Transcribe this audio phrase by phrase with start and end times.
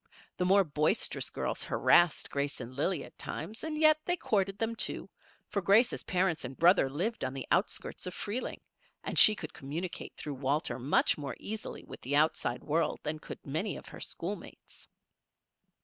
[0.37, 4.75] The more boisterous girls harassed Grace and Lillie at times, and yet they courted them,
[4.75, 5.07] too,
[5.47, 8.61] for Grace's parents and brother lived on the outskirts of Freeling
[9.03, 13.45] and she could communicate through Walter much more easily with the outside world than could
[13.45, 14.87] many of her schoolmates.